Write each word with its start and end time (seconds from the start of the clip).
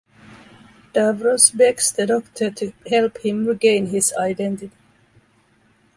Davros 0.95 1.51
begs 1.55 1.91
the 1.91 2.07
Doctor 2.07 2.49
to 2.49 2.73
help 2.89 3.19
him 3.23 3.45
regain 3.45 3.85
his 3.85 4.11
identity. 4.17 4.71